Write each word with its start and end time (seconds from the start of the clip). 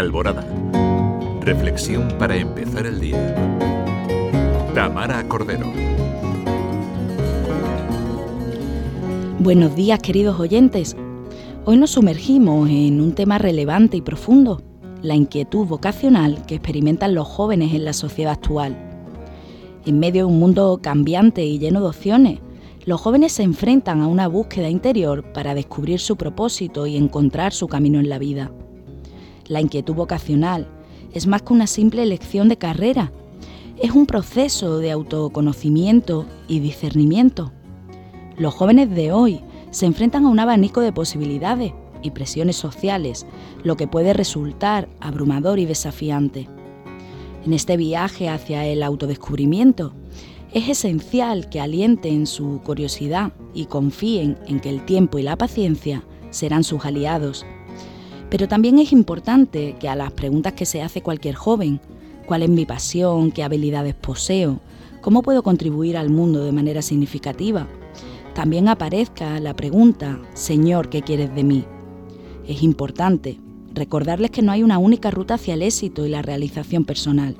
Alborada. 0.00 0.46
Reflexión 1.42 2.08
para 2.18 2.34
empezar 2.34 2.86
el 2.86 3.00
día. 3.00 3.34
Tamara 4.74 5.28
Cordero. 5.28 5.70
Buenos 9.40 9.76
días 9.76 9.98
queridos 9.98 10.40
oyentes. 10.40 10.96
Hoy 11.66 11.76
nos 11.76 11.90
sumergimos 11.90 12.70
en 12.70 12.98
un 13.02 13.12
tema 13.12 13.36
relevante 13.36 13.98
y 13.98 14.00
profundo, 14.00 14.62
la 15.02 15.16
inquietud 15.16 15.66
vocacional 15.66 16.46
que 16.46 16.54
experimentan 16.54 17.14
los 17.14 17.28
jóvenes 17.28 17.74
en 17.74 17.84
la 17.84 17.92
sociedad 17.92 18.32
actual. 18.32 18.74
En 19.84 19.98
medio 19.98 20.26
de 20.26 20.32
un 20.32 20.40
mundo 20.40 20.80
cambiante 20.82 21.44
y 21.44 21.58
lleno 21.58 21.82
de 21.82 21.88
opciones, 21.88 22.38
los 22.86 23.02
jóvenes 23.02 23.32
se 23.32 23.42
enfrentan 23.42 24.00
a 24.00 24.06
una 24.06 24.28
búsqueda 24.28 24.70
interior 24.70 25.30
para 25.34 25.54
descubrir 25.54 26.00
su 26.00 26.16
propósito 26.16 26.86
y 26.86 26.96
encontrar 26.96 27.52
su 27.52 27.68
camino 27.68 28.00
en 28.00 28.08
la 28.08 28.18
vida. 28.18 28.50
La 29.50 29.60
inquietud 29.60 29.94
vocacional 29.94 30.68
es 31.12 31.26
más 31.26 31.42
que 31.42 31.52
una 31.52 31.66
simple 31.66 32.04
elección 32.04 32.48
de 32.48 32.56
carrera, 32.56 33.10
es 33.82 33.90
un 33.90 34.06
proceso 34.06 34.78
de 34.78 34.92
autoconocimiento 34.92 36.24
y 36.46 36.60
discernimiento. 36.60 37.50
Los 38.36 38.54
jóvenes 38.54 38.90
de 38.90 39.10
hoy 39.10 39.40
se 39.72 39.86
enfrentan 39.86 40.24
a 40.24 40.28
un 40.28 40.38
abanico 40.38 40.80
de 40.82 40.92
posibilidades 40.92 41.72
y 42.00 42.12
presiones 42.12 42.54
sociales, 42.54 43.26
lo 43.64 43.76
que 43.76 43.88
puede 43.88 44.12
resultar 44.12 44.88
abrumador 45.00 45.58
y 45.58 45.66
desafiante. 45.66 46.46
En 47.44 47.52
este 47.52 47.76
viaje 47.76 48.28
hacia 48.28 48.64
el 48.66 48.84
autodescubrimiento, 48.84 49.94
es 50.52 50.68
esencial 50.68 51.48
que 51.48 51.60
alienten 51.60 52.28
su 52.28 52.60
curiosidad 52.64 53.32
y 53.52 53.64
confíen 53.64 54.38
en 54.46 54.60
que 54.60 54.68
el 54.68 54.84
tiempo 54.84 55.18
y 55.18 55.24
la 55.24 55.34
paciencia 55.34 56.04
serán 56.30 56.62
sus 56.62 56.84
aliados 56.84 57.44
pero 58.30 58.46
también 58.46 58.78
es 58.78 58.92
importante 58.92 59.74
que 59.80 59.88
a 59.88 59.96
las 59.96 60.12
preguntas 60.12 60.52
que 60.52 60.64
se 60.64 60.82
hace 60.82 61.02
cualquier 61.02 61.34
joven, 61.34 61.80
¿cuál 62.26 62.44
es 62.44 62.48
mi 62.48 62.64
pasión? 62.64 63.32
¿Qué 63.32 63.42
habilidades 63.42 63.96
poseo? 63.96 64.60
¿Cómo 65.00 65.22
puedo 65.22 65.42
contribuir 65.42 65.96
al 65.96 66.10
mundo 66.10 66.44
de 66.44 66.52
manera 66.52 66.80
significativa? 66.80 67.66
También 68.32 68.68
aparezca 68.68 69.40
la 69.40 69.54
pregunta, 69.56 70.20
Señor, 70.34 70.90
¿qué 70.90 71.02
quieres 71.02 71.34
de 71.34 71.42
mí? 71.42 71.64
Es 72.46 72.62
importante 72.62 73.40
recordarles 73.74 74.30
que 74.30 74.42
no 74.42 74.52
hay 74.52 74.62
una 74.62 74.78
única 74.78 75.10
ruta 75.10 75.34
hacia 75.34 75.54
el 75.54 75.62
éxito 75.62 76.06
y 76.06 76.10
la 76.10 76.22
realización 76.22 76.84
personal. 76.84 77.36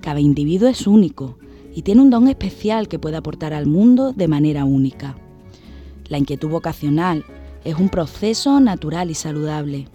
Cada 0.00 0.20
individuo 0.20 0.68
es 0.68 0.86
único 0.86 1.36
y 1.74 1.82
tiene 1.82 2.00
un 2.00 2.10
don 2.10 2.28
especial 2.28 2.86
que 2.86 3.00
puede 3.00 3.16
aportar 3.16 3.52
al 3.52 3.66
mundo 3.66 4.12
de 4.12 4.28
manera 4.28 4.64
única. 4.64 5.16
La 6.08 6.18
inquietud 6.18 6.48
vocacional 6.48 7.24
es 7.64 7.74
un 7.76 7.88
proceso 7.88 8.60
natural 8.60 9.10
y 9.10 9.14
saludable 9.14 9.88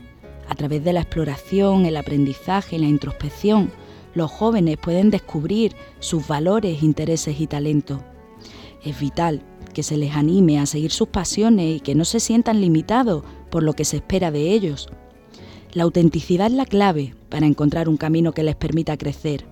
a 0.49 0.55
través 0.55 0.83
de 0.83 0.93
la 0.93 1.01
exploración, 1.01 1.85
el 1.85 1.97
aprendizaje 1.97 2.77
y 2.77 2.79
la 2.79 2.87
introspección, 2.87 3.71
los 4.13 4.31
jóvenes 4.31 4.77
pueden 4.77 5.11
descubrir 5.11 5.75
sus 5.99 6.27
valores, 6.27 6.81
intereses 6.81 7.39
y 7.39 7.47
talentos. 7.47 7.99
Es 8.83 8.99
vital 8.99 9.43
que 9.73 9.83
se 9.83 9.97
les 9.97 10.15
anime 10.15 10.59
a 10.59 10.65
seguir 10.65 10.91
sus 10.91 11.09
pasiones 11.09 11.77
y 11.77 11.79
que 11.79 11.93
no 11.93 12.05
se 12.05 12.19
sientan 12.19 12.61
limitados 12.61 13.23
por 13.51 13.63
lo 13.63 13.73
que 13.73 13.85
se 13.85 13.97
espera 13.97 14.31
de 14.31 14.51
ellos. 14.53 14.89
La 15.73 15.83
autenticidad 15.83 16.47
es 16.47 16.53
la 16.53 16.65
clave 16.65 17.13
para 17.29 17.45
encontrar 17.45 17.89
un 17.89 17.97
camino 17.97 18.31
que 18.31 18.43
les 18.43 18.55
permita 18.55 18.97
crecer. 18.97 19.45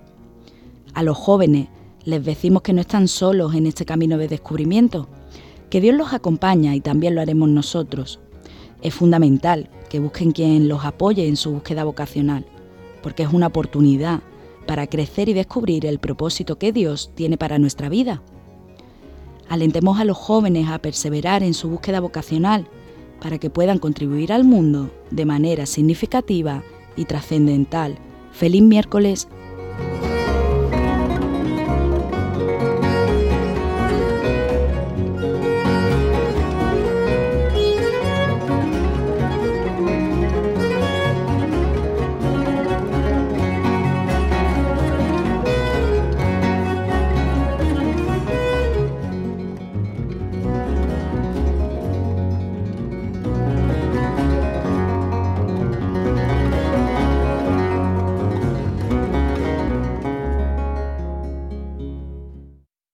A 0.94 1.02
los 1.02 1.16
jóvenes 1.16 1.68
les 2.04 2.24
decimos 2.24 2.62
que 2.62 2.72
no 2.72 2.80
están 2.80 3.06
solos 3.06 3.54
en 3.54 3.66
este 3.66 3.84
camino 3.84 4.18
de 4.18 4.28
descubrimiento, 4.28 5.08
que 5.70 5.80
Dios 5.80 5.94
los 5.94 6.12
acompaña 6.12 6.74
y 6.74 6.80
también 6.80 7.14
lo 7.14 7.20
haremos 7.20 7.48
nosotros. 7.48 8.18
Es 8.82 8.94
fundamental 8.94 9.68
que 9.86 10.00
busquen 10.00 10.32
quien 10.32 10.68
los 10.68 10.84
apoye 10.84 11.26
en 11.26 11.36
su 11.36 11.52
búsqueda 11.52 11.84
vocacional, 11.84 12.46
porque 13.02 13.22
es 13.22 13.32
una 13.32 13.48
oportunidad 13.48 14.20
para 14.66 14.86
crecer 14.86 15.28
y 15.28 15.32
descubrir 15.32 15.86
el 15.86 15.98
propósito 15.98 16.58
que 16.58 16.72
Dios 16.72 17.12
tiene 17.14 17.38
para 17.38 17.58
nuestra 17.58 17.88
vida. 17.88 18.22
Alentemos 19.48 20.00
a 20.00 20.04
los 20.04 20.16
jóvenes 20.16 20.68
a 20.68 20.78
perseverar 20.78 21.42
en 21.42 21.54
su 21.54 21.68
búsqueda 21.68 22.00
vocacional 22.00 22.66
para 23.20 23.38
que 23.38 23.48
puedan 23.48 23.78
contribuir 23.78 24.32
al 24.32 24.44
mundo 24.44 24.90
de 25.10 25.24
manera 25.24 25.66
significativa 25.66 26.62
y 26.96 27.04
trascendental. 27.04 27.96
Feliz 28.32 28.62
miércoles 28.62 29.28